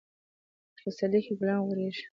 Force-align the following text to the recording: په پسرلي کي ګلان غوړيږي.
په 0.75 0.79
پسرلي 0.83 1.19
کي 1.25 1.33
ګلان 1.39 1.59
غوړيږي. 1.65 2.03